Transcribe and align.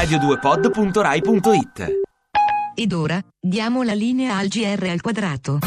radio2pod.rai.it 0.00 1.98
Ed 2.74 2.92
ora 2.92 3.22
diamo 3.38 3.82
la 3.82 3.92
linea 3.92 4.38
al 4.38 4.48
GR 4.48 4.86
al 4.88 5.02
quadrato. 5.02 5.58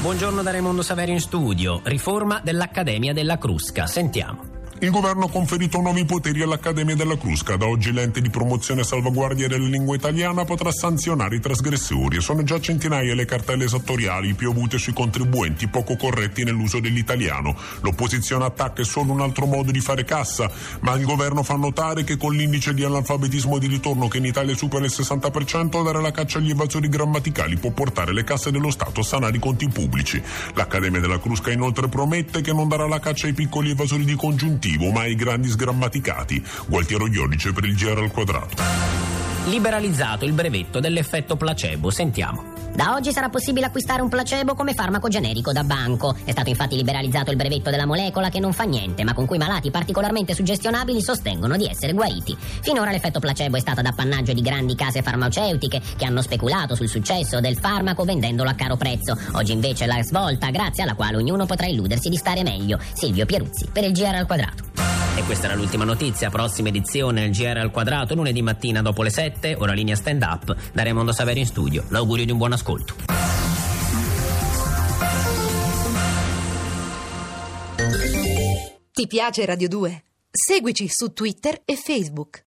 Buongiorno 0.00 0.42
da 0.42 0.50
Raimondo 0.50 0.80
Saveri 0.80 1.12
in 1.12 1.20
studio. 1.20 1.82
Riforma 1.84 2.40
dell'Accademia 2.42 3.12
della 3.12 3.36
Crusca. 3.36 3.86
Sentiamo. 3.86 4.53
Il 4.84 4.90
governo 4.90 5.24
ha 5.24 5.30
conferito 5.30 5.80
nuovi 5.80 6.04
poteri 6.04 6.42
all'Accademia 6.42 6.94
della 6.94 7.16
Crusca. 7.16 7.56
Da 7.56 7.66
oggi 7.66 7.90
l'ente 7.90 8.20
di 8.20 8.28
promozione 8.28 8.82
e 8.82 8.84
salvaguardia 8.84 9.48
della 9.48 9.66
lingua 9.66 9.96
italiana 9.96 10.44
potrà 10.44 10.70
sanzionare 10.70 11.36
i 11.36 11.40
trasgressori. 11.40 12.20
Sono 12.20 12.42
già 12.42 12.60
centinaia 12.60 13.14
le 13.14 13.24
cartelle 13.24 13.64
esattoriali 13.64 14.34
piovute 14.34 14.76
sui 14.76 14.92
contribuenti 14.92 15.68
poco 15.68 15.96
corretti 15.96 16.44
nell'uso 16.44 16.80
dell'italiano. 16.80 17.56
L'opposizione 17.80 18.44
attacca 18.44 18.82
è 18.82 18.84
solo 18.84 19.12
un 19.12 19.22
altro 19.22 19.46
modo 19.46 19.70
di 19.70 19.80
fare 19.80 20.04
cassa, 20.04 20.50
ma 20.80 20.92
il 20.96 21.06
governo 21.06 21.42
fa 21.42 21.54
notare 21.54 22.04
che 22.04 22.18
con 22.18 22.34
l'indice 22.34 22.74
di 22.74 22.84
analfabetismo 22.84 23.56
di 23.56 23.68
ritorno 23.68 24.08
che 24.08 24.18
in 24.18 24.26
Italia 24.26 24.54
supera 24.54 24.84
il 24.84 24.92
60%, 24.94 25.82
dare 25.82 26.02
la 26.02 26.10
caccia 26.10 26.36
agli 26.36 26.50
evasori 26.50 26.90
grammaticali 26.90 27.56
può 27.56 27.70
portare 27.70 28.12
le 28.12 28.22
casse 28.22 28.50
dello 28.50 28.70
Stato 28.70 29.00
a 29.00 29.04
sanare 29.04 29.34
i 29.34 29.40
conti 29.40 29.66
pubblici. 29.66 30.22
L'Accademia 30.52 31.00
della 31.00 31.18
Crusca 31.18 31.50
inoltre 31.50 31.88
promette 31.88 32.42
che 32.42 32.52
non 32.52 32.68
darà 32.68 32.86
la 32.86 33.00
caccia 33.00 33.28
ai 33.28 33.32
piccoli 33.32 33.70
evasori 33.70 34.04
di 34.04 34.14
congiuntivo 34.74 34.90
ma 34.90 35.02
ai 35.02 35.14
grandi 35.14 35.48
sgrammaticati. 35.48 36.42
Gualtiero 36.66 37.06
Ionice 37.06 37.52
per 37.52 37.64
il 37.64 37.74
GR 37.74 37.98
al 37.98 38.10
quadrato. 38.10 38.62
Liberalizzato 39.46 40.24
il 40.24 40.32
brevetto 40.32 40.80
dell'effetto 40.80 41.36
placebo. 41.36 41.90
Sentiamo. 41.90 42.52
Da 42.74 42.94
oggi 42.94 43.12
sarà 43.12 43.28
possibile 43.28 43.66
acquistare 43.66 44.02
un 44.02 44.08
placebo 44.08 44.54
come 44.54 44.74
farmaco 44.74 45.08
generico 45.08 45.52
da 45.52 45.62
banco. 45.62 46.16
È 46.24 46.32
stato 46.32 46.48
infatti 46.48 46.74
liberalizzato 46.74 47.30
il 47.30 47.36
brevetto 47.36 47.70
della 47.70 47.86
molecola 47.86 48.30
che 48.30 48.40
non 48.40 48.52
fa 48.52 48.64
niente, 48.64 49.04
ma 49.04 49.12
con 49.12 49.26
cui 49.26 49.38
malati 49.38 49.70
particolarmente 49.70 50.34
suggestionabili 50.34 51.00
sostengono 51.00 51.56
di 51.56 51.66
essere 51.66 51.92
guariti. 51.92 52.36
Finora 52.38 52.90
l'effetto 52.90 53.20
placebo 53.20 53.56
è 53.56 53.60
stato 53.60 53.80
d'appannaggio 53.80 54.32
di 54.32 54.40
grandi 54.40 54.74
case 54.74 55.02
farmaceutiche 55.02 55.80
che 55.96 56.04
hanno 56.04 56.22
speculato 56.22 56.74
sul 56.74 56.88
successo 56.88 57.38
del 57.38 57.58
farmaco 57.58 58.02
vendendolo 58.04 58.50
a 58.50 58.54
caro 58.54 58.76
prezzo. 58.76 59.16
Oggi 59.32 59.52
invece 59.52 59.86
la 59.86 60.02
svolta 60.02 60.50
grazie 60.50 60.82
alla 60.82 60.94
quale 60.94 61.16
ognuno 61.16 61.46
potrà 61.46 61.66
illudersi 61.66 62.08
di 62.08 62.16
stare 62.16 62.42
meglio. 62.42 62.80
Silvio 62.92 63.26
Pieruzzi 63.26 63.68
per 63.70 63.84
il 63.84 63.92
GR 63.92 64.14
al 64.14 64.26
quadrato. 64.26 64.63
E 65.16 65.22
questa 65.24 65.46
era 65.46 65.54
l'ultima 65.54 65.84
notizia. 65.84 66.28
Prossima 66.28 66.68
edizione 66.68 67.22
del 67.22 67.30
GR 67.30 67.58
al 67.58 67.70
quadrato 67.70 68.14
lunedì 68.14 68.42
mattina 68.42 68.82
dopo 68.82 69.02
le 69.02 69.10
7, 69.10 69.56
ora 69.58 69.72
linea 69.72 69.94
stand 69.94 70.22
up. 70.22 70.54
Da 70.72 70.82
Raimondo 70.82 71.12
Saveri 71.12 71.40
in 71.40 71.46
studio. 71.46 71.84
L'augurio 71.88 72.24
di 72.24 72.32
un 72.32 72.38
buon 72.38 72.52
ascolto. 72.52 72.94
Ti 78.92 79.06
piace 79.06 79.44
Radio 79.44 79.68
2? 79.68 80.04
Seguici 80.30 80.88
su 80.88 81.12
Twitter 81.12 81.62
e 81.64 81.76
Facebook. 81.76 82.42